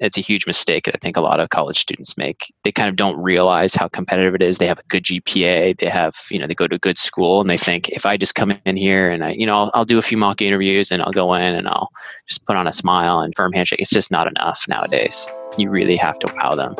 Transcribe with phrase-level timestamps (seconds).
[0.00, 2.52] it's a huge mistake that I think a lot of college students make.
[2.64, 4.58] They kind of don't realize how competitive it is.
[4.58, 7.40] They have a good GPA, they have, you know, they go to a good school
[7.40, 9.84] and they think if I just come in here and I, you know, I'll, I'll
[9.84, 11.90] do a few mock interviews and I'll go in and I'll
[12.28, 13.80] just put on a smile and firm handshake.
[13.80, 15.28] It's just not enough nowadays.
[15.56, 16.74] You really have to wow them.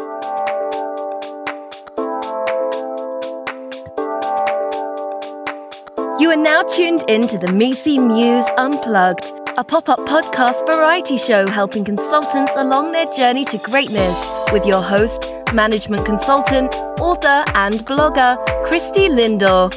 [6.21, 11.16] You are now tuned in to the MECE Muse Unplugged, a pop up podcast variety
[11.16, 17.75] show helping consultants along their journey to greatness with your host, management consultant, author, and
[17.84, 19.75] blogger, Christie Lindor.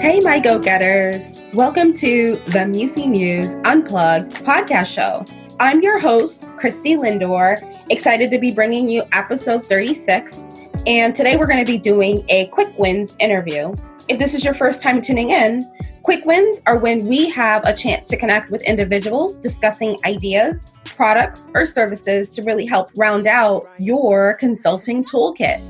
[0.00, 1.44] Hey, my go getters.
[1.54, 5.41] Welcome to the MECE Muse Unplugged podcast show.
[5.62, 7.56] I'm your host, Christie Lindor,
[7.88, 10.48] excited to be bringing you episode 36.
[10.88, 13.72] And today we're going to be doing a quick wins interview.
[14.08, 15.62] If this is your first time tuning in,
[16.02, 21.48] quick wins are when we have a chance to connect with individuals discussing ideas, products,
[21.54, 25.62] or services to really help round out your consulting toolkit.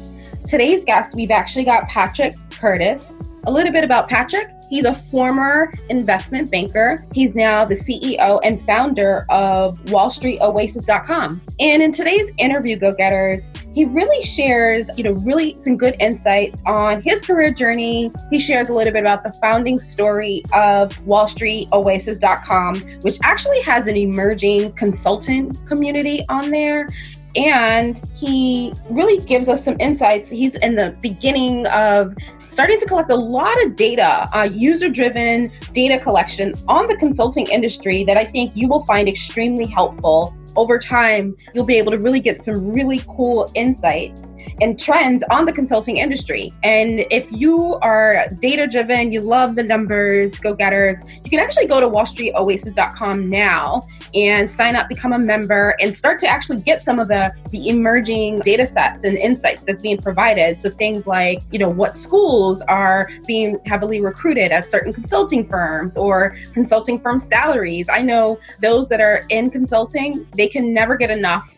[0.49, 3.13] Today's guest, we've actually got Patrick Curtis.
[3.45, 4.49] A little bit about Patrick.
[4.73, 7.05] He's a former investment banker.
[7.13, 11.43] He's now the CEO and founder of WallStreetOasis.com.
[11.61, 16.63] And in today's interview, Go Getters, he really shares, you know, really some good insights
[16.65, 18.11] on his career journey.
[18.31, 23.97] He shares a little bit about the founding story of WallStreetOasis.com, which actually has an
[23.97, 26.89] emerging consultant community on there
[27.37, 30.29] and he really gives us some insights.
[30.29, 35.51] He's in the beginning of starting to collect a lot of data, uh, user driven
[35.73, 40.37] data collection on the consulting industry that I think you will find extremely helpful.
[40.55, 45.45] Over time, you'll be able to really get some really cool insights and trends on
[45.45, 46.53] the consulting industry.
[46.63, 51.67] And if you are data driven, you love the numbers, go getters, you can actually
[51.67, 53.83] go to wallstreetoasis.com now
[54.15, 57.69] and sign up, become a member, and start to actually get some of the, the
[57.69, 60.59] emerging data sets and insights that's being provided.
[60.59, 65.97] So things like, you know, what schools are being heavily recruited at certain consulting firms
[65.97, 67.89] or consulting firm salaries.
[67.89, 71.57] I know those that are in consulting, they can never get enough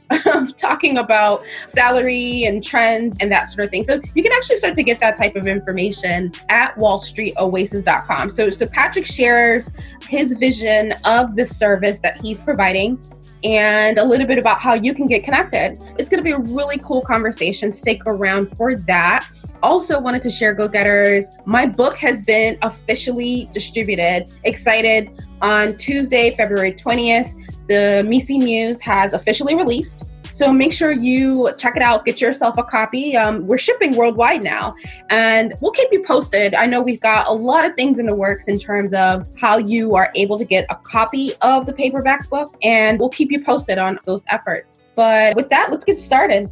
[0.56, 3.84] talking about salary and trends and that sort of thing.
[3.84, 8.30] So you can actually start to get that type of information at wallstreetoasis.com.
[8.30, 9.70] So so Patrick shares
[10.08, 12.98] his vision of the service that he's providing
[13.44, 15.82] and a little bit about how you can get connected.
[15.98, 17.72] It's going to be a really cool conversation.
[17.72, 19.28] Stick around for that.
[19.62, 24.24] Also, wanted to share, go getters, my book has been officially distributed.
[24.44, 25.10] Excited
[25.40, 27.34] on Tuesday, February 20th.
[27.66, 30.10] The MECE Muse has officially released.
[30.34, 33.16] So make sure you check it out, get yourself a copy.
[33.16, 34.74] Um, we're shipping worldwide now,
[35.08, 36.54] and we'll keep you posted.
[36.54, 39.58] I know we've got a lot of things in the works in terms of how
[39.58, 43.44] you are able to get a copy of the paperback book, and we'll keep you
[43.44, 44.82] posted on those efforts.
[44.96, 46.50] But with that, let's get started.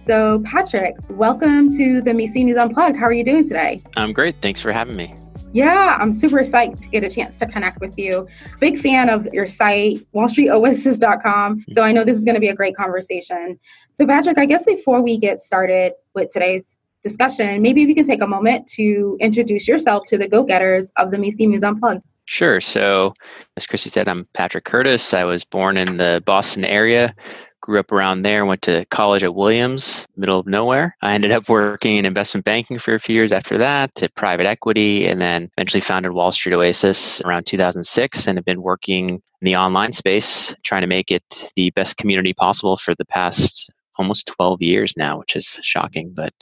[0.00, 2.96] So, Patrick, welcome to the MECE Muse Unplugged.
[2.96, 3.80] How are you doing today?
[3.96, 4.36] I'm great.
[4.36, 5.12] Thanks for having me.
[5.56, 8.28] Yeah, I'm super psyched to get a chance to connect with you.
[8.60, 11.64] Big fan of your site, wallstreetoasis.com.
[11.70, 13.58] So I know this is going to be a great conversation.
[13.94, 18.04] So, Patrick, I guess before we get started with today's discussion, maybe if you can
[18.04, 22.02] take a moment to introduce yourself to the go getters of the MECE Muse Unplugged.
[22.26, 22.60] Sure.
[22.60, 23.14] So,
[23.56, 25.14] as Christie said, I'm Patrick Curtis.
[25.14, 27.14] I was born in the Boston area,
[27.60, 30.96] grew up around there, went to college at Williams, middle of nowhere.
[31.02, 34.46] I ended up working in investment banking for a few years after that, to private
[34.46, 39.20] equity, and then eventually founded Wall Street Oasis around 2006 and have been working in
[39.42, 44.26] the online space, trying to make it the best community possible for the past almost
[44.26, 46.12] 12 years now, which is shocking.
[46.14, 46.32] But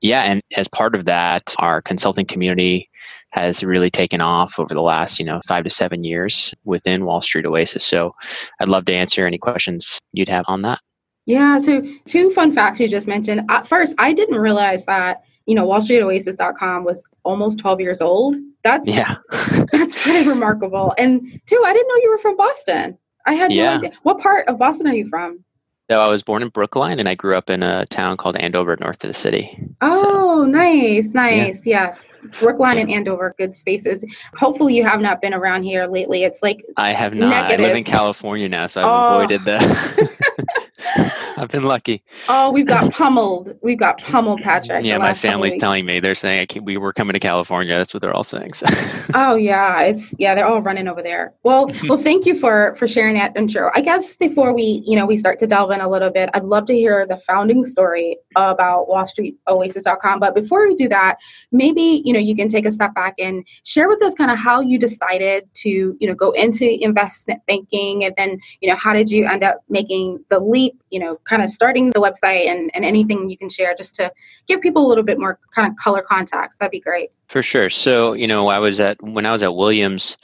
[0.00, 2.88] yeah, and as part of that, our consulting community
[3.30, 7.20] has really taken off over the last, you know, five to seven years within Wall
[7.20, 7.84] Street Oasis.
[7.84, 8.14] So
[8.60, 10.80] I'd love to answer any questions you'd have on that.
[11.26, 11.58] Yeah.
[11.58, 13.42] So two fun facts you just mentioned.
[13.50, 18.36] At first, I didn't realize that, you know, wallstreetoasis.com was almost 12 years old.
[18.64, 19.16] That's yeah.
[19.72, 20.94] that's pretty remarkable.
[20.96, 22.96] And two, I didn't know you were from Boston.
[23.26, 23.72] I had yeah.
[23.72, 23.92] no idea.
[24.04, 25.44] What part of Boston are you from?
[25.90, 28.76] So I was born in Brookline and I grew up in a town called Andover,
[28.78, 29.58] north of the city.
[29.80, 31.66] Oh, so, nice, nice.
[31.66, 31.84] Yeah.
[31.84, 32.18] Yes.
[32.38, 32.82] Brookline yeah.
[32.82, 34.04] and Andover, good spaces.
[34.36, 36.24] Hopefully you have not been around here lately.
[36.24, 37.30] It's like I have not.
[37.30, 37.64] Negative.
[37.64, 39.18] I live in California now, so I've oh.
[39.20, 42.02] avoided the I've been lucky.
[42.28, 43.56] Oh, we've got pummeled.
[43.62, 44.84] We've got pummeled, Patrick.
[44.84, 47.76] Yeah, my family's telling me they're saying we were coming to California.
[47.76, 48.54] That's what they're all saying.
[48.54, 48.66] So.
[49.14, 51.34] oh yeah, it's yeah, they're all running over there.
[51.44, 53.70] Well, well, thank you for for sharing that intro.
[53.74, 56.44] I guess before we you know we start to delve in a little bit, I'd
[56.44, 60.20] love to hear the founding story about wallstreetoasis.com.
[60.20, 61.18] But before we do that,
[61.52, 64.38] maybe, you know, you can take a step back and share with us kind of
[64.38, 68.92] how you decided to, you know, go into investment banking and then, you know, how
[68.92, 72.70] did you end up making the leap, you know, kind of starting the website and,
[72.74, 74.10] and anything you can share just to
[74.46, 76.58] give people a little bit more kind of color context.
[76.58, 77.10] That'd be great.
[77.28, 77.68] For sure.
[77.68, 80.16] So, you know, I was at when I was at Williams,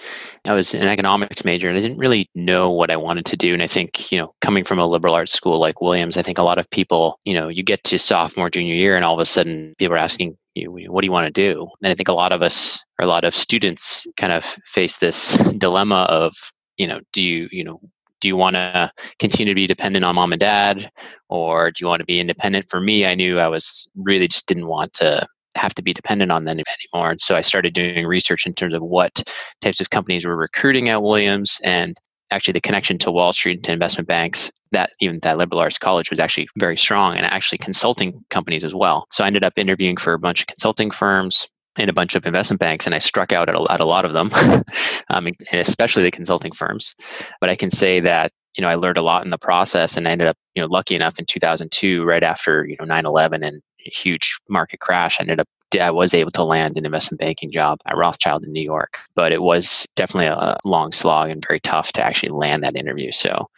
[0.46, 3.52] I was an economics major and I didn't really know what I wanted to do.
[3.52, 6.38] And I think, you know, coming from a liberal arts school like Williams, I think
[6.38, 9.20] a lot of people, you know, you get to sophomore, junior year and all of
[9.20, 11.68] a sudden people are asking you, what do you want to do?
[11.82, 14.98] And I think a lot of us or a lot of students kind of face
[14.98, 16.32] this dilemma of,
[16.76, 17.80] you know, do you, you know,
[18.24, 20.90] do you want to continue to be dependent on mom and dad
[21.28, 24.46] or do you want to be independent for me i knew i was really just
[24.46, 25.26] didn't want to
[25.56, 27.12] have to be dependent on them anymore.
[27.12, 29.22] And so I started doing research in terms of what
[29.60, 31.96] types of companies were recruiting at Williams and
[32.30, 35.78] actually the connection to Wall Street and to investment banks that even that liberal arts
[35.78, 39.06] college was actually very strong and actually consulting companies as well.
[39.12, 42.24] So I ended up interviewing for a bunch of consulting firms and a bunch of
[42.26, 44.30] investment banks and I struck out at a, at a lot of them,
[45.10, 46.94] um, and especially the consulting firms.
[47.40, 50.06] But I can say that you know I learned a lot in the process and
[50.06, 53.60] I ended up you know lucky enough in 2002 right after you know 9/11 and
[53.78, 55.48] huge market crash, I ended up
[55.80, 59.32] I was able to land an investment banking job at Rothschild in New York, but
[59.32, 63.10] it was definitely a long slog and very tough to actually land that interview.
[63.10, 63.48] So,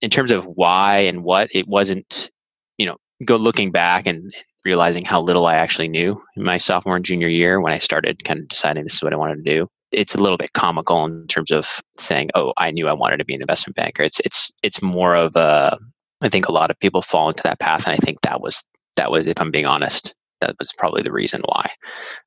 [0.00, 2.30] in terms of why and what, it wasn't,
[2.78, 4.32] you know, go looking back and
[4.64, 8.24] realizing how little I actually knew in my sophomore and junior year when I started
[8.24, 9.68] kind of deciding this is what I wanted to do.
[9.92, 13.24] It's a little bit comical in terms of saying, "Oh, I knew I wanted to
[13.24, 15.78] be an investment banker." It's it's it's more of a
[16.22, 18.64] I think a lot of people fall into that path, and I think that was
[18.96, 21.70] that was, if I'm being honest, that was probably the reason why.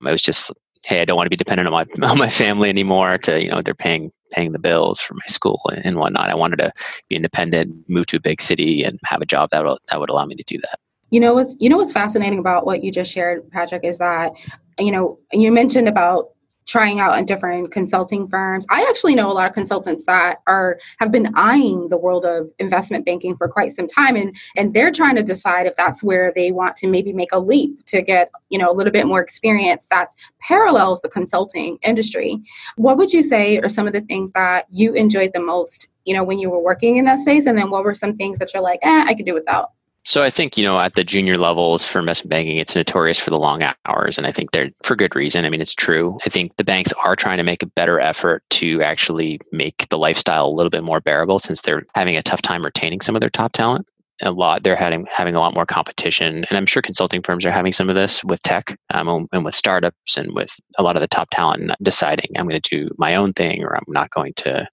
[0.06, 0.52] I was just,
[0.86, 3.18] hey, I don't want to be dependent on my on my family anymore.
[3.20, 6.30] To you know, they're paying paying the bills for my school and, and whatnot.
[6.30, 6.72] I wanted to
[7.10, 10.10] be independent, move to a big city, and have a job that would that would
[10.10, 10.80] allow me to do that.
[11.10, 14.34] You know what's you know what's fascinating about what you just shared, Patrick, is that
[14.80, 16.30] you know you mentioned about
[16.68, 18.66] trying out in different consulting firms.
[18.70, 22.50] I actually know a lot of consultants that are have been eyeing the world of
[22.60, 26.32] investment banking for quite some time and and they're trying to decide if that's where
[26.36, 29.22] they want to maybe make a leap to get, you know, a little bit more
[29.22, 32.38] experience that parallels the consulting industry.
[32.76, 36.14] What would you say are some of the things that you enjoyed the most, you
[36.14, 38.54] know, when you were working in that space and then what were some things that
[38.54, 39.72] you're like, "Eh, I could do without?"
[40.08, 43.30] So I think, you know, at the junior levels for investment banking, it's notorious for
[43.30, 44.18] the long hours.
[44.18, 45.44] And I think they're for good reason.
[45.44, 46.18] I mean, it's true.
[46.26, 49.98] I think the banks are trying to make a better effort to actually make the
[49.98, 53.20] lifestyle a little bit more bearable since they're having a tough time retaining some of
[53.20, 53.86] their top talent.
[54.22, 57.52] A lot, they're having having a lot more competition, and I'm sure consulting firms are
[57.52, 61.02] having some of this with tech um, and with startups and with a lot of
[61.02, 64.34] the top talent deciding I'm going to do my own thing or I'm not going
[64.38, 64.68] to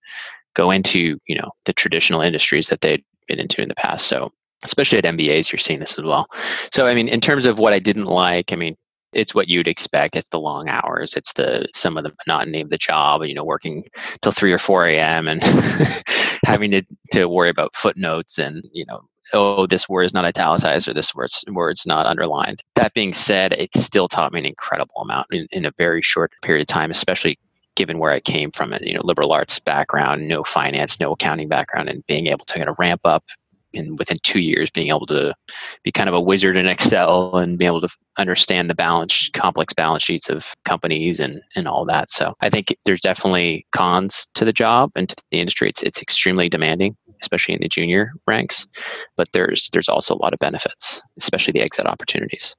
[0.55, 4.07] go into you know the traditional industries that they'd been into in the past.
[4.07, 4.31] So
[4.64, 6.26] especially at MBAs, you're seeing this as well.
[6.72, 8.76] So, I mean, in terms of what I didn't like, I mean,
[9.14, 10.16] it's what you'd expect.
[10.16, 11.14] It's the long hours.
[11.14, 13.22] It's the some of the monotony of the job.
[13.22, 13.84] You know, working
[14.22, 15.28] till three or four a.m.
[15.28, 15.43] and
[16.44, 16.82] having to
[17.12, 19.00] to worry about footnotes and you know,
[19.32, 22.62] oh, this word is not italicized or this word's word's not underlined.
[22.75, 26.32] That being said, it still taught me an incredible amount in, in a very short
[26.43, 27.38] period of time, especially
[27.76, 31.49] given where I came from, a you know liberal arts background, no finance, no accounting
[31.49, 33.25] background, and being able to kind of ramp up
[33.76, 35.35] in within two years being able to
[35.82, 37.88] be kind of a wizard in Excel and be able to
[38.19, 42.11] understand the balance complex balance sheets of companies and and all that.
[42.11, 45.69] So I think there's definitely cons to the job and to the industry.
[45.69, 48.66] It's it's extremely demanding, especially in the junior ranks.
[49.16, 52.54] But there's there's also a lot of benefits, especially the exit opportunities.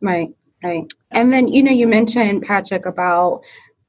[0.00, 0.28] Right,
[0.62, 0.84] right.
[1.10, 3.42] And then you know you mentioned Patrick about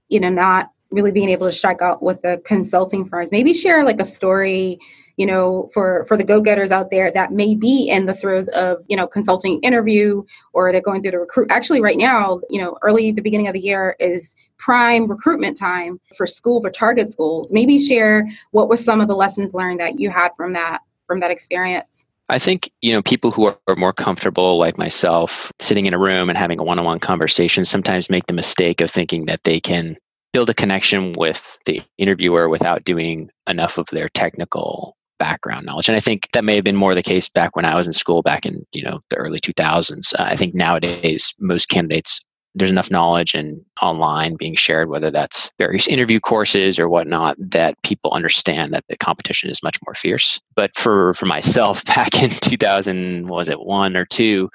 [0.10, 3.32] you know not really being able to strike out with the consulting firms.
[3.32, 4.80] Maybe share like a story
[5.20, 8.78] you know, for for the go-getters out there that may be in the throes of,
[8.88, 10.24] you know, consulting interview
[10.54, 11.52] or they're going through the recruit.
[11.52, 16.00] Actually, right now, you know, early the beginning of the year is prime recruitment time
[16.16, 17.52] for school for target schools.
[17.52, 21.20] Maybe share what were some of the lessons learned that you had from that from
[21.20, 22.06] that experience.
[22.30, 26.30] I think you know people who are more comfortable, like myself, sitting in a room
[26.30, 29.98] and having a one-on-one conversation, sometimes make the mistake of thinking that they can
[30.32, 35.90] build a connection with the interviewer without doing enough of their technical background knowledge.
[35.90, 37.94] And I think that may have been more the case back when I was in
[37.94, 40.14] school back in, you know, the early 2000s.
[40.18, 42.22] Uh, I think nowadays most candidates
[42.56, 47.82] there's enough knowledge and online being shared, whether that's various interview courses or whatnot, that
[47.84, 50.40] people understand that the competition is much more fierce.
[50.56, 54.50] But for for myself, back in 2000, was it one or two,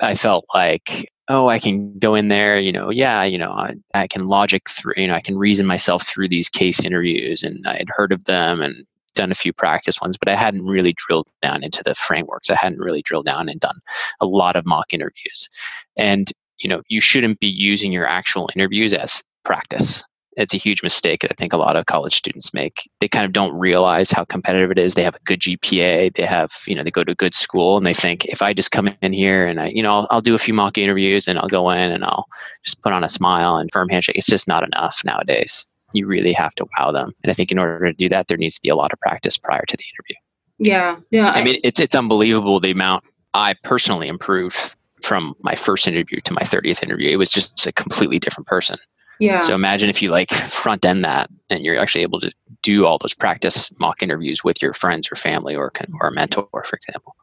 [0.00, 3.74] I felt like oh i can go in there you know yeah you know I,
[3.94, 7.64] I can logic through you know i can reason myself through these case interviews and
[7.64, 10.94] i had heard of them and done a few practice ones, but I hadn't really
[10.96, 12.50] drilled down into the frameworks.
[12.50, 13.80] I hadn't really drilled down and done
[14.20, 15.48] a lot of mock interviews.
[15.96, 20.04] And you know, you shouldn't be using your actual interviews as practice
[20.36, 22.88] it's a huge mistake that I think a lot of college students make.
[23.00, 24.94] They kind of don't realize how competitive it is.
[24.94, 26.14] They have a good GPA.
[26.14, 28.52] They have, you know, they go to a good school and they think if I
[28.52, 31.28] just come in here and I, you know, I'll, I'll do a few mock interviews
[31.28, 32.26] and I'll go in and I'll
[32.64, 34.16] just put on a smile and firm handshake.
[34.16, 35.66] It's just not enough nowadays.
[35.92, 37.12] You really have to wow them.
[37.22, 39.00] And I think in order to do that, there needs to be a lot of
[39.00, 40.16] practice prior to the interview.
[40.58, 40.96] Yeah.
[41.10, 41.32] Yeah.
[41.34, 46.32] I mean, it, it's unbelievable the amount I personally improved from my first interview to
[46.32, 47.10] my 30th interview.
[47.10, 48.78] It was just a completely different person.
[49.18, 49.40] Yeah.
[49.40, 52.32] So imagine if you like front end that and you're actually able to
[52.62, 56.48] do all those practice mock interviews with your friends or family or or a mentor,
[56.52, 57.14] for example.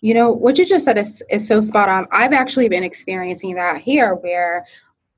[0.00, 2.08] You know, what you just said is, is so spot on.
[2.10, 4.66] I've actually been experiencing that here where,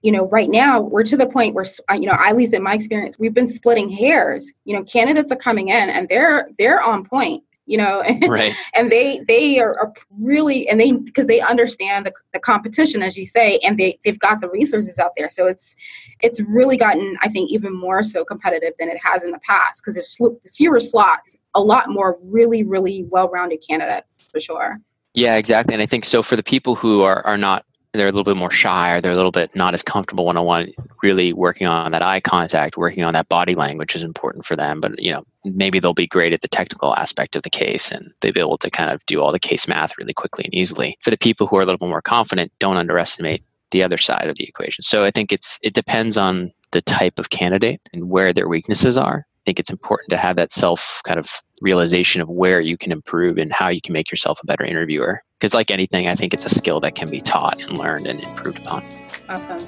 [0.05, 2.63] you know, right now we're to the point where, uh, you know, at least in
[2.63, 4.53] my experience, we've been splitting hairs.
[4.67, 8.53] You know, candidates are coming in and they're they're on point you know right.
[8.77, 13.17] and they they are, are, really and they because they understand the, the competition as
[13.17, 15.75] you say and they they've got the resources out there so it's
[16.21, 19.83] it's really gotten i think even more so competitive than it has in the past
[19.83, 20.19] because there's
[20.55, 24.79] fewer slots a lot more really really well-rounded candidates for sure
[25.15, 27.65] yeah exactly and i think so for the people who are are not
[27.99, 30.37] they're a little bit more shy or they're a little bit not as comfortable one
[30.37, 30.73] on one
[31.03, 34.81] really working on that eye contact working on that body language is important for them.
[34.81, 38.13] But you know maybe they'll be great at the technical aspect of the case and
[38.21, 40.99] they'll be able to kind of do all the case math really quickly and easily.
[41.03, 44.29] For the people who are a little bit more confident don't underestimate the other side
[44.29, 44.83] of the equation.
[44.83, 48.99] So i think it's it depends on the type of candidate and where their weaknesses
[48.99, 49.27] are.
[49.27, 51.31] I think it's important to have that self kind of
[51.63, 55.23] realization of where you can improve and how you can make yourself a better interviewer.
[55.45, 58.25] Because, like anything, I think it's a skill that can be taught and learned and
[58.25, 58.83] improved upon.
[59.29, 59.59] Awesome.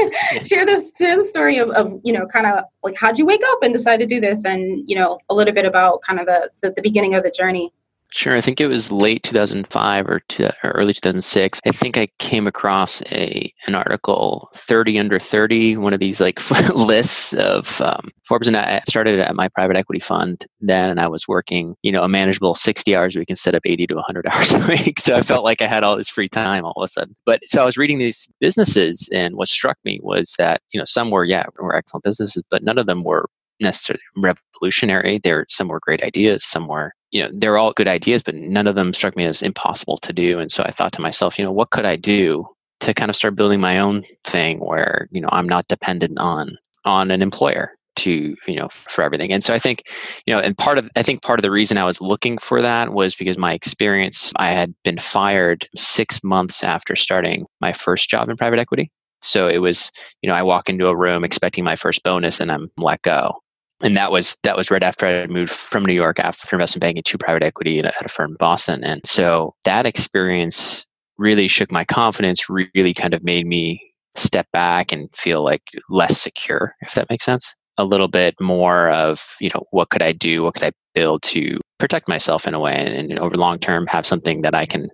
[0.43, 3.41] share the, share the story of, of, you know, kind of like how'd you wake
[3.47, 6.25] up and decide to do this and, you know, a little bit about kind of
[6.25, 7.71] the, the, the beginning of the journey.
[8.13, 8.37] Sure.
[8.37, 11.59] I think it was late 2005 or, to, or, early 2006.
[11.65, 16.39] I think I came across a an article 30 under 30, one of these like
[16.75, 18.47] lists of um, Forbes.
[18.47, 22.01] And I started at my private equity fund then, and I was working, you know,
[22.01, 25.01] a manageable 60 hours a week instead of 80 to 100 hours a week.
[25.01, 27.13] So I felt like I had all this free time all of a sudden.
[27.25, 30.85] But so I was reading these businesses, and what struck me was that, you know,
[30.85, 35.19] some were, yeah, were excellent businesses, but none of them were necessarily revolutionary.
[35.21, 38.67] There, some were great ideas, some were you know they're all good ideas but none
[38.67, 40.39] of them struck me as impossible to do.
[40.39, 42.47] And so i thought to myself you know what could i do
[42.79, 46.57] to kind of start building my own thing where you know i'm not dependent on
[46.85, 49.31] on an employer to you know for everything?
[49.31, 49.83] And so i think
[50.25, 52.61] you know and part of i think part of the reason i was looking for
[52.61, 58.09] that was because my experience i had been fired six months after starting my first
[58.09, 58.91] job in private equity.
[59.21, 62.51] So it was you know i walk into a room expecting my first bonus and
[62.51, 63.33] i'm let go
[63.81, 66.81] and that was that was right after I had moved from New York after investment
[66.81, 68.83] banking to private equity at a firm in Boston.
[68.83, 70.85] And so that experience
[71.17, 73.81] really shook my confidence, really kind of made me
[74.15, 77.55] step back and feel like less secure, if that makes sense.
[77.79, 80.43] A little bit more of, you know, what could I do?
[80.43, 83.85] What could I build to protect myself in a way and, and over long term
[83.85, 84.89] have something that I can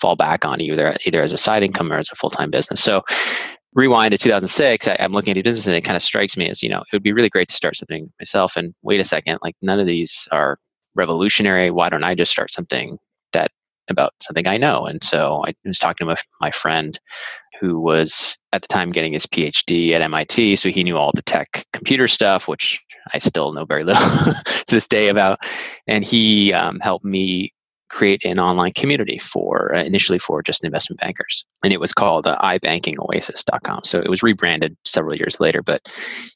[0.00, 2.80] fall back on either either as a side income or as a full time business.
[2.80, 3.02] So
[3.74, 6.48] rewind to 2006 I, am looking at the business and it kind of strikes me
[6.48, 8.56] as you know it would be really great to start something myself.
[8.56, 10.58] And wait a second like none of these are
[10.94, 11.70] revolutionary.
[11.70, 12.98] Why don't i just start something
[13.32, 13.50] that
[13.88, 14.86] about something i know?
[14.86, 16.98] And so i was talking to my friend
[17.60, 21.22] who was at the time getting his phd at mit so he knew all the
[21.22, 22.80] tech computer stuff which
[23.12, 24.02] i still know very little
[24.68, 25.40] to this day about.
[25.86, 27.52] And he um, helped me
[27.88, 31.44] create an online community for uh, initially for just investment bankers.
[31.64, 33.80] And it was called uh, ibankingoasis.com.
[33.84, 35.82] So it was rebranded several years later, but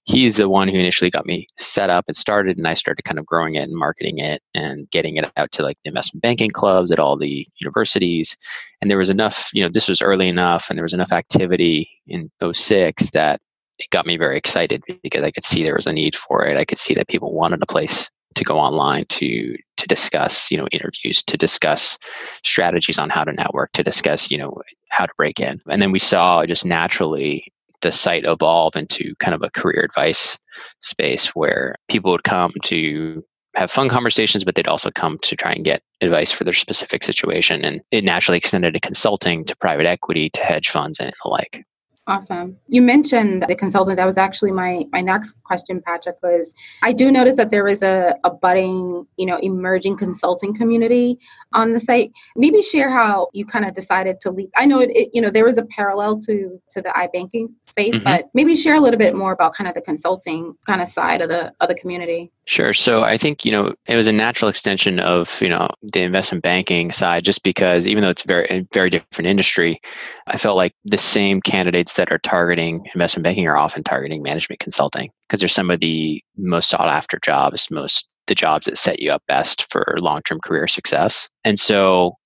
[0.04, 2.56] he's the one who initially got me set up and started.
[2.56, 5.62] And I started kind of growing it and marketing it and getting it out to
[5.62, 8.36] like the investment banking clubs at all the universities.
[8.80, 11.88] And there was enough, you know, this was early enough and there was enough activity
[12.06, 13.40] in 06 that
[13.78, 16.56] it got me very excited because I could see there was a need for it.
[16.56, 20.58] I could see that people wanted a place to go online to to discuss you
[20.58, 21.98] know interviews to discuss
[22.44, 24.60] strategies on how to network to discuss you know
[24.90, 29.34] how to break in and then we saw just naturally the site evolve into kind
[29.34, 30.38] of a career advice
[30.80, 33.22] space where people would come to
[33.54, 37.02] have fun conversations, but they'd also come to try and get advice for their specific
[37.02, 37.64] situation.
[37.64, 41.64] And it naturally extended to consulting, to private equity, to hedge funds, and the like.
[42.08, 42.56] Awesome.
[42.66, 43.96] You mentioned the consultant.
[43.96, 46.16] That was actually my my next question, Patrick.
[46.20, 51.20] Was I do notice that there is a, a budding, you know, emerging consulting community
[51.52, 52.10] on the site.
[52.34, 54.48] Maybe share how you kind of decided to leave.
[54.56, 57.94] I know it, it, you know, there was a parallel to to the iBanking space,
[57.94, 58.04] mm-hmm.
[58.04, 61.22] but maybe share a little bit more about kind of the consulting kind of side
[61.22, 62.32] of the of the community.
[62.46, 62.72] Sure.
[62.72, 66.42] So I think, you know, it was a natural extension of, you know, the investment
[66.42, 69.80] banking side just because even though it's very a very different industry,
[70.26, 74.58] I felt like the same candidates that are targeting investment banking are often targeting management
[74.58, 79.00] consulting because they're some of the most sought after jobs, most the jobs that set
[79.00, 81.28] you up best for long-term career success.
[81.44, 82.16] And so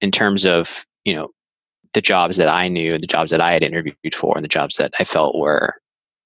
[0.00, 1.28] in terms of, you know,
[1.94, 4.76] the jobs that I knew, the jobs that I had interviewed for and the jobs
[4.76, 5.74] that I felt were,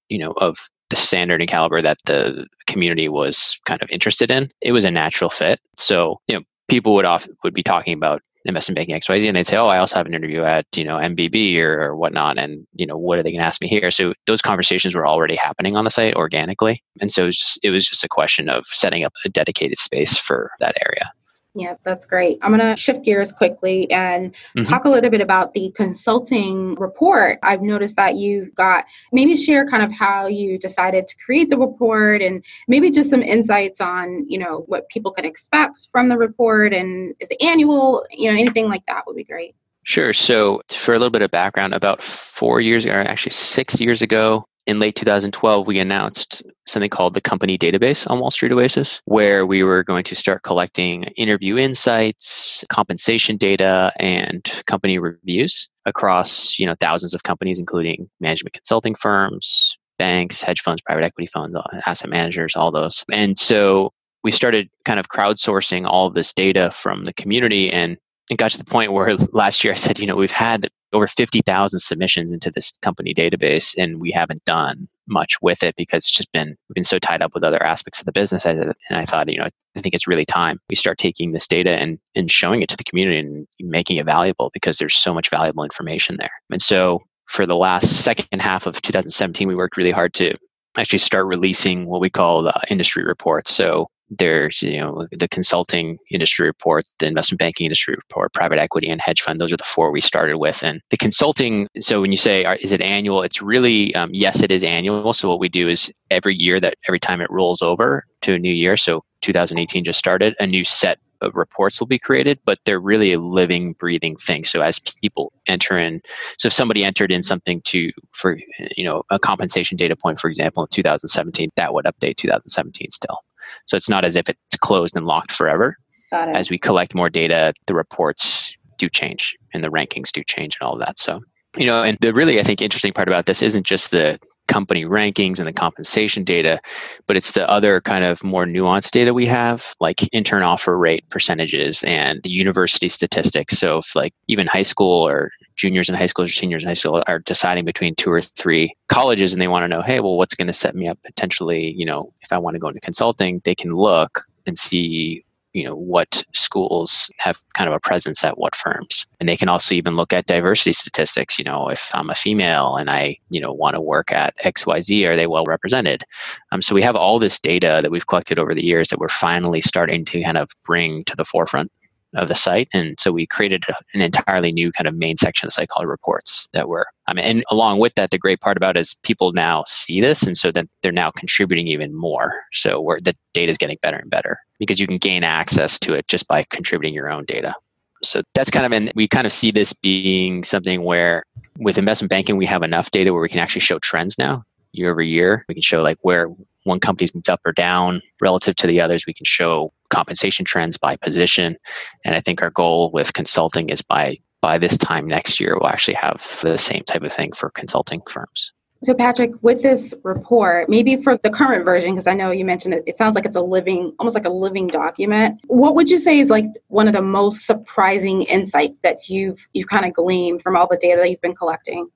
[0.09, 0.57] you know, of
[0.89, 4.91] the standard and caliber that the community was kind of interested in, it was a
[4.91, 5.59] natural fit.
[5.75, 9.45] So, you know, people would often would be talking about investment banking XYZ and they'd
[9.45, 12.37] say, Oh, I also have an interview at, you know, MBB or, or whatnot.
[12.37, 13.91] And, you know, what are they going to ask me here?
[13.91, 16.83] So those conversations were already happening on the site organically.
[17.01, 19.77] And so it was just, it was just a question of setting up a dedicated
[19.77, 21.11] space for that area.
[21.55, 22.37] Yeah, that's great.
[22.41, 24.63] I'm going to shift gears quickly and mm-hmm.
[24.63, 27.39] talk a little bit about the consulting report.
[27.41, 31.57] I've noticed that you've got maybe share kind of how you decided to create the
[31.57, 36.17] report and maybe just some insights on, you know, what people can expect from the
[36.17, 39.55] report and is it annual, you know, anything like that would be great.
[39.83, 40.13] Sure.
[40.13, 44.03] So, for a little bit of background, about four years ago, or actually six years
[44.03, 49.01] ago, in late 2012, we announced something called the company database on Wall Street Oasis,
[49.05, 56.59] where we were going to start collecting interview insights, compensation data, and company reviews across
[56.59, 61.55] you know thousands of companies, including management consulting firms, banks, hedge funds, private equity funds,
[61.55, 63.03] uh, asset managers, all those.
[63.11, 63.91] And so
[64.23, 67.97] we started kind of crowdsourcing all this data from the community and
[68.29, 71.07] it got to the point where last year I said, you know, we've had over
[71.07, 76.11] 50,000 submissions into this company database and we haven't done much with it because it's
[76.11, 79.29] just been been so tied up with other aspects of the business and I thought,
[79.29, 82.61] you know, I think it's really time we start taking this data and, and showing
[82.61, 86.31] it to the community and making it valuable because there's so much valuable information there.
[86.51, 90.33] And so for the last second half of 2017, we worked really hard to
[90.77, 93.53] actually start releasing what we call the industry reports.
[93.53, 98.89] So there's you know the consulting industry report the investment banking industry report private equity
[98.89, 102.11] and hedge fund those are the four we started with and the consulting so when
[102.11, 105.49] you say is it annual it's really um, yes it is annual so what we
[105.49, 109.03] do is every year that every time it rolls over to a new year so
[109.21, 113.19] 2018 just started a new set of reports will be created, but they're really a
[113.19, 114.45] living, breathing thing.
[114.45, 116.01] So as people enter in,
[116.37, 118.37] so if somebody entered in something to for
[118.77, 123.17] you know a compensation data point, for example, in 2017, that would update 2017 still.
[123.65, 125.77] So it's not as if it's closed and locked forever.
[126.11, 130.67] As we collect more data, the reports do change and the rankings do change and
[130.67, 130.97] all of that.
[130.97, 131.21] So,
[131.55, 134.85] you know, and the really, I think, interesting part about this isn't just the company
[134.85, 136.59] rankings and the compensation data,
[137.05, 141.07] but it's the other kind of more nuanced data we have, like intern offer rate
[141.11, 143.59] percentages and the university statistics.
[143.59, 146.73] So, if like even high school or juniors in high school or seniors in high
[146.73, 150.17] school are deciding between two or three colleges and they want to know, hey, well,
[150.17, 152.79] what's going to set me up potentially, you know, if I want to go into
[152.79, 158.23] consulting, they can look and see you know what schools have kind of a presence
[158.23, 159.07] at what firms.
[159.19, 162.75] And they can also even look at diversity statistics you know if i'm a female
[162.75, 166.03] and i you know want to work at xyz are they well represented?
[166.51, 169.09] Um, so we have all this data that we've collected over the years that we're
[169.09, 171.71] finally starting to kind of bring to the forefront
[172.15, 172.67] of the site.
[172.73, 175.87] And so we created an entirely new kind of main section of the site called
[175.87, 179.31] reports that were, I mean, and along with that, the great part about is people
[179.31, 180.23] now see this.
[180.23, 182.33] And so that they're now contributing even more.
[182.53, 185.93] So where the data is getting better and better because you can gain access to
[185.93, 187.53] it just by contributing your own data.
[188.01, 191.23] So that's kind of, and we kind of see this being something where
[191.59, 194.91] with investment banking, we have enough data where we can actually show trends now year
[194.91, 195.45] over year.
[195.47, 196.29] We can show like where
[196.63, 199.05] one company's moved up or down relative to the others.
[199.05, 201.57] We can show compensation trends by position.
[202.05, 205.69] And I think our goal with consulting is by by this time next year, we'll
[205.69, 208.53] actually have the same type of thing for consulting firms.
[208.81, 212.73] So, Patrick, with this report, maybe for the current version, because I know you mentioned
[212.73, 215.41] it, it sounds like it's a living, almost like a living document.
[215.47, 219.67] What would you say is like one of the most surprising insights that you've you've
[219.67, 221.89] kind of gleaned from all the data that you've been collecting?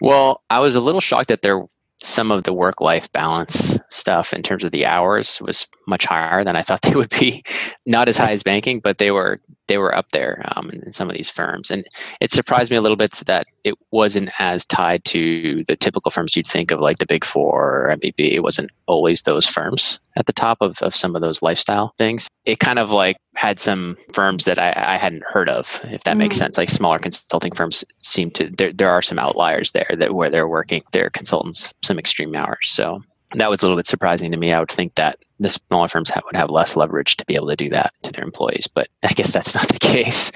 [0.00, 1.62] Well, I was a little shocked that there
[2.04, 6.44] some of the work life balance stuff in terms of the hours was much higher
[6.44, 7.42] than I thought they would be.
[7.86, 10.92] Not as high as banking, but they were they were up there um, in, in,
[10.92, 11.86] some of these firms, and
[12.20, 16.36] it surprised me a little bit that it wasn't as tied to the typical firms
[16.36, 18.32] you'd think of, like the Big Four or MBB.
[18.32, 22.28] It wasn't always those firms at the top of, of some of those lifestyle things.
[22.44, 26.16] It kind of like had some firms that I, I hadn't heard of, if that
[26.16, 26.18] mm.
[26.18, 26.58] makes sense.
[26.58, 30.48] Like smaller consulting firms seem to there there are some outliers there that where they're
[30.48, 32.68] working their consultants some extreme hours.
[32.68, 33.02] So
[33.40, 34.52] that was a little bit surprising to me.
[34.52, 37.56] I would think that the smaller firms would have less leverage to be able to
[37.56, 40.30] do that to their employees, but I guess that's not the case.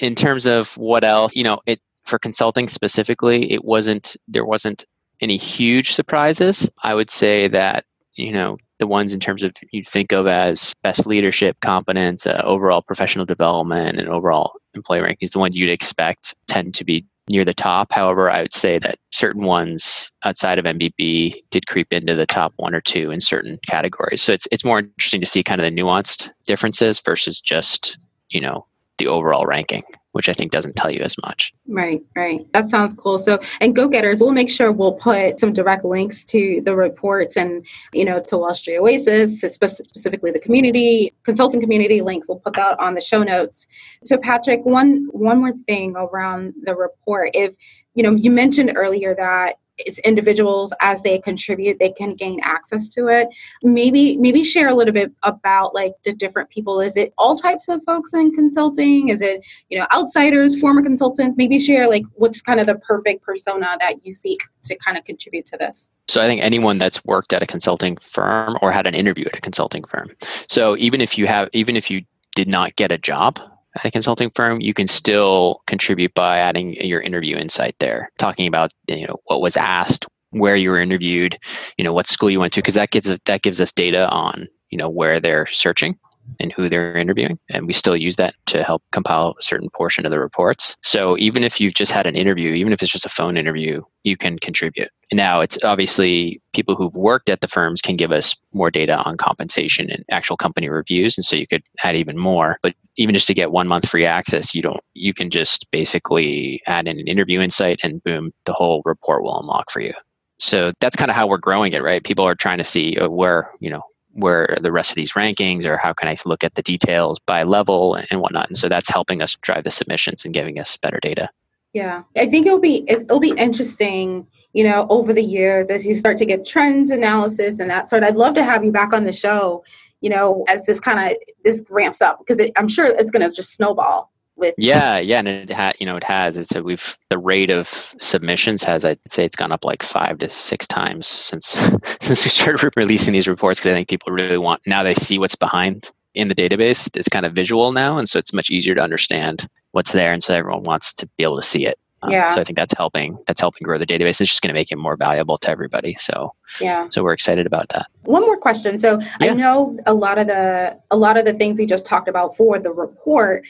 [0.00, 4.84] In terms of what else, you know, it for consulting specifically, it wasn't there wasn't
[5.20, 6.70] any huge surprises.
[6.82, 10.74] I would say that you know the ones in terms of you think of as
[10.82, 16.34] best leadership competence uh, overall professional development and overall employee rankings the one you'd expect
[16.46, 17.92] tend to be near the top.
[17.92, 22.52] However, I would say that certain ones outside of MBB did creep into the top
[22.56, 24.22] one or two in certain categories.
[24.22, 27.98] So it's it's more interesting to see kind of the nuanced differences versus just
[28.30, 28.66] you know
[28.98, 31.52] the overall ranking which I think doesn't tell you as much.
[31.66, 32.40] Right, right.
[32.52, 33.18] That sounds cool.
[33.18, 37.36] So, and go getters, we'll make sure we'll put some direct links to the reports
[37.36, 42.28] and, you know, to Wall Street Oasis, specifically the community, consulting community links.
[42.28, 43.66] We'll put that on the show notes.
[44.04, 47.30] So, Patrick, one one more thing around the report.
[47.34, 47.54] If
[47.94, 52.88] you know, you mentioned earlier that it's individuals as they contribute they can gain access
[52.90, 53.28] to it.
[53.62, 56.80] Maybe maybe share a little bit about like the different people.
[56.80, 59.08] Is it all types of folks in consulting?
[59.08, 61.36] Is it you know outsiders former consultants?
[61.36, 65.04] Maybe share like what's kind of the perfect persona that you seek to kind of
[65.04, 65.90] contribute to this.
[66.08, 69.36] So i think anyone that's worked at a consulting firm or had an interview at
[69.36, 70.10] a consulting firm.
[70.48, 72.02] So even if you have even if you
[72.34, 73.40] did not get a job
[73.78, 78.46] at a consulting firm, you can still contribute by adding your interview insight there, talking
[78.46, 81.38] about you know what was asked, where you were interviewed,
[81.76, 84.48] you know what school you went to, because that gives that gives us data on
[84.70, 85.98] you know where they're searching
[86.40, 87.38] and who they're interviewing.
[87.50, 90.76] And we still use that to help compile a certain portion of the reports.
[90.82, 93.82] So even if you've just had an interview, even if it's just a phone interview,
[94.04, 94.90] you can contribute.
[95.12, 99.16] Now, it's obviously people who've worked at the firms can give us more data on
[99.16, 101.16] compensation and actual company reviews.
[101.16, 102.58] And so you could add even more.
[102.62, 106.62] But even just to get one month free access, you don't, you can just basically
[106.66, 109.92] add in an interview insight and boom, the whole report will unlock for you
[110.38, 113.08] so that's kind of how we're growing it right people are trying to see uh,
[113.08, 113.82] where you know
[114.12, 117.42] where the rest of these rankings or how can I look at the details by
[117.42, 118.48] level and whatnot.
[118.48, 121.28] And so that's helping us drive the submissions and giving us better data.
[121.74, 125.94] Yeah, I think it'll be it'll be interesting, you know, over the years as you
[125.94, 128.02] start to get trends analysis and that sort.
[128.02, 129.62] I'd love to have you back on the show,
[130.00, 133.34] you know, as this kind of this ramps up because I'm sure it's going to
[133.34, 136.96] just snowball with yeah yeah and it had you know it has it's a, we've
[137.10, 141.06] the rate of submissions has i'd say it's gone up like five to six times
[141.06, 141.46] since
[142.00, 145.18] since we started releasing these reports because i think people really want now they see
[145.18, 148.74] what's behind in the database it's kind of visual now and so it's much easier
[148.74, 152.12] to understand what's there and so everyone wants to be able to see it um,
[152.12, 152.30] yeah.
[152.30, 153.18] So I think that's helping.
[153.26, 154.20] That's helping grow the database.
[154.20, 155.96] It's just going to make it more valuable to everybody.
[155.96, 156.86] So yeah.
[156.90, 157.86] So we're excited about that.
[158.02, 158.78] One more question.
[158.78, 159.32] So yeah.
[159.32, 162.36] I know a lot of the a lot of the things we just talked about
[162.36, 163.44] for the report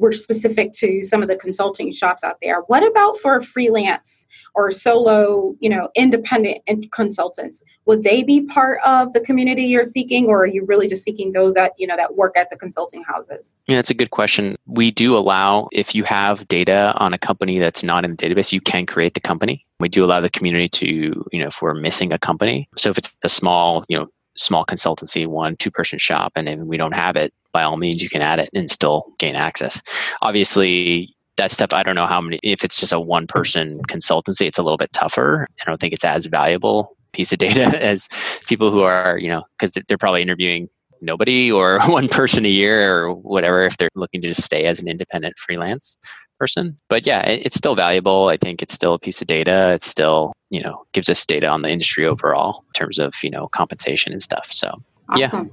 [0.00, 2.62] were specific to some of the consulting shops out there.
[2.66, 7.62] What about for freelance or solo, you know, independent consultants?
[7.84, 11.32] Would they be part of the community you're seeking, or are you really just seeking
[11.32, 13.54] those that you know that work at the consulting houses?
[13.68, 14.56] Yeah, that's a good question.
[14.66, 18.52] We do allow if you have data on a company that's not in the database,
[18.52, 19.66] you can create the company.
[19.80, 20.86] We do allow the community to,
[21.32, 22.68] you know, if we're missing a company.
[22.76, 24.08] So if it's a small, you know,
[24.40, 28.02] small consultancy, one, two person shop, and if we don't have it, by all means,
[28.02, 29.82] you can add it and still gain access.
[30.22, 34.46] Obviously, that stuff, I don't know how many, if it's just a one person consultancy,
[34.46, 35.46] it's a little bit tougher.
[35.60, 38.08] I don't think it's as valuable piece of data as
[38.46, 40.68] people who are, you know, because they're probably interviewing
[41.00, 44.88] nobody or one person a year or whatever if they're looking to stay as an
[44.88, 45.98] independent freelance
[46.38, 46.76] person.
[46.88, 48.28] But yeah, it's still valuable.
[48.28, 49.72] I think it's still a piece of data.
[49.74, 53.30] It's still, you know, gives us data on the industry overall in terms of, you
[53.30, 54.52] know, compensation and stuff.
[54.52, 54.68] So,
[55.08, 55.18] awesome.
[55.18, 55.44] yeah.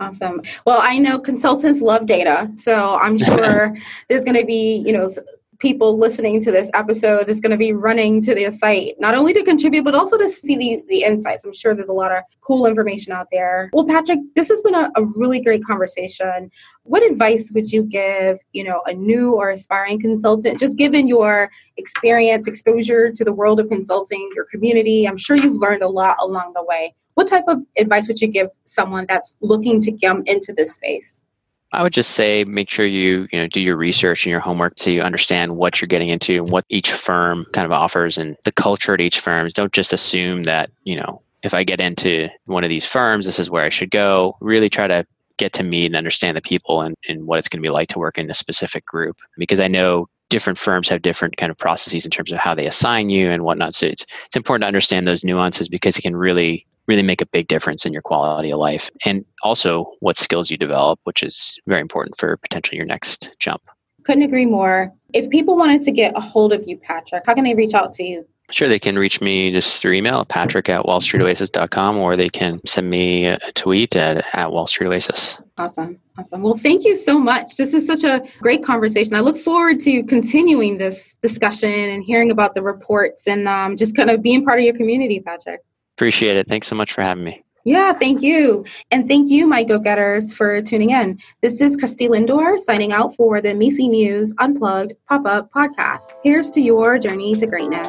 [0.00, 0.42] Awesome.
[0.64, 3.76] Well, I know consultants love data, so I'm sure
[4.08, 5.10] there's going to be, you know,
[5.58, 9.32] people listening to this episode is going to be running to the site, not only
[9.32, 11.44] to contribute, but also to see the, the insights.
[11.44, 13.68] I'm sure there's a lot of cool information out there.
[13.72, 16.50] Well, Patrick, this has been a, a really great conversation.
[16.84, 21.50] What advice would you give, you know, a new or aspiring consultant, just given your
[21.76, 25.06] experience, exposure to the world of consulting, your community?
[25.06, 26.94] I'm sure you've learned a lot along the way.
[27.14, 31.24] What type of advice would you give someone that's looking to come into this space?
[31.72, 34.76] I would just say make sure you you know do your research and your homework
[34.76, 38.52] to understand what you're getting into and what each firm kind of offers and the
[38.52, 39.48] culture at each firm.
[39.54, 43.38] Don't just assume that you know if I get into one of these firms, this
[43.38, 44.36] is where I should go.
[44.40, 47.62] Really try to get to meet and understand the people and, and what it's going
[47.62, 51.00] to be like to work in a specific group because I know different firms have
[51.00, 53.74] different kind of processes in terms of how they assign you and whatnot.
[53.74, 57.26] So it's it's important to understand those nuances because it can really really make a
[57.26, 61.58] big difference in your quality of life and also what skills you develop, which is
[61.66, 63.62] very important for potentially your next jump.
[64.04, 64.92] Couldn't agree more.
[65.12, 67.92] If people wanted to get a hold of you, Patrick, how can they reach out
[67.94, 68.26] to you?
[68.50, 72.88] Sure, they can reach me just through email, patrick at wallstreetoasis.com, or they can send
[72.88, 75.38] me a tweet at, at wallstreetoasis.
[75.58, 75.98] Awesome.
[76.16, 76.40] Awesome.
[76.40, 77.56] Well, thank you so much.
[77.56, 79.12] This is such a great conversation.
[79.14, 83.94] I look forward to continuing this discussion and hearing about the reports and um, just
[83.94, 85.60] kind of being part of your community, Patrick.
[85.98, 86.46] Appreciate it.
[86.46, 87.42] Thanks so much for having me.
[87.64, 88.64] Yeah, thank you.
[88.92, 91.18] And thank you, my go getters, for tuning in.
[91.40, 96.04] This is Christie Lindor signing out for the MECE Muse Unplugged pop up podcast.
[96.22, 97.88] Here's to your journey to greatness.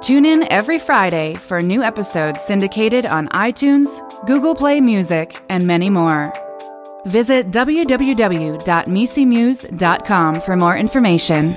[0.00, 3.90] Tune in every Friday for new episodes syndicated on iTunes,
[4.26, 6.32] Google Play Music, and many more.
[7.04, 11.52] Visit www.mecemuse.com for more information.